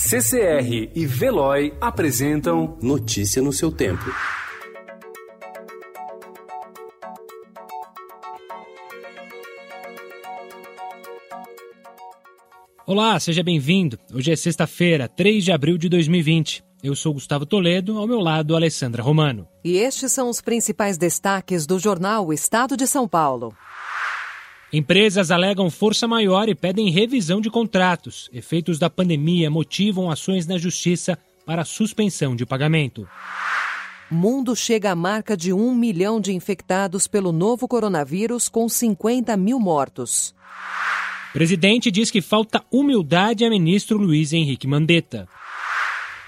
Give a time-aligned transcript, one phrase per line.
[0.00, 4.04] CCR e Veloy apresentam Notícia no seu tempo.
[12.86, 13.98] Olá, seja bem-vindo.
[14.14, 16.62] Hoje é sexta-feira, 3 de abril de 2020.
[16.80, 19.48] Eu sou Gustavo Toledo, ao meu lado, Alessandra Romano.
[19.64, 23.52] E estes são os principais destaques do jornal Estado de São Paulo.
[24.72, 28.28] Empresas alegam força maior e pedem revisão de contratos.
[28.32, 33.08] Efeitos da pandemia motivam ações na justiça para suspensão de pagamento.
[34.10, 39.58] Mundo chega à marca de um milhão de infectados pelo novo coronavírus, com 50 mil
[39.58, 40.34] mortos.
[41.32, 45.26] Presidente diz que falta humildade a ministro Luiz Henrique Mandetta.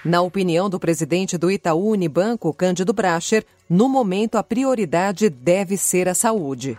[0.03, 6.07] Na opinião do presidente do Itaú Unibanco, Cândido Bracher, no momento a prioridade deve ser
[6.07, 6.77] a saúde.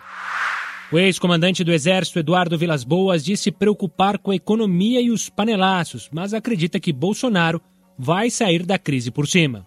[0.93, 6.07] O ex-comandante do Exército, Eduardo Vilas Boas, disse preocupar com a economia e os panelaços,
[6.13, 7.59] mas acredita que Bolsonaro
[7.97, 9.65] vai sair da crise por cima.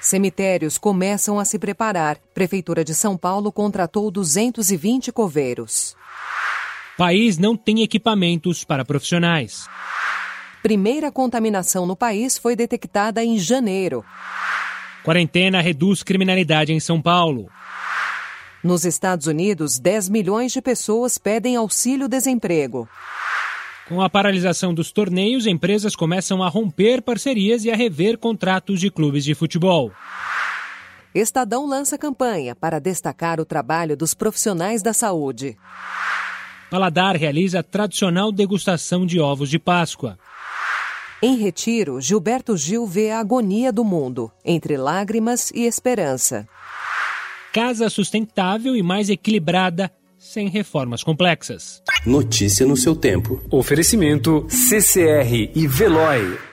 [0.00, 2.16] Cemitérios começam a se preparar.
[2.32, 5.96] Prefeitura de São Paulo contratou 220 coveiros.
[6.96, 9.66] País não tem equipamentos para profissionais.
[10.62, 14.04] Primeira contaminação no país foi detectada em janeiro.
[15.02, 17.50] Quarentena reduz criminalidade em São Paulo.
[18.62, 22.86] Nos Estados Unidos, 10 milhões de pessoas pedem auxílio-desemprego.
[23.88, 28.90] Com a paralisação dos torneios, empresas começam a romper parcerias e a rever contratos de
[28.90, 29.90] clubes de futebol.
[31.14, 35.56] Estadão lança campanha para destacar o trabalho dos profissionais da saúde.
[36.70, 40.18] Paladar realiza a tradicional degustação de ovos de Páscoa.
[41.22, 46.46] Em retiro, Gilberto Gil vê a agonia do mundo, entre lágrimas e esperança.
[47.52, 51.82] Casa sustentável e mais equilibrada, sem reformas complexas.
[52.06, 53.42] Notícia no seu tempo.
[53.50, 56.49] Oferecimento CCR e Veloy.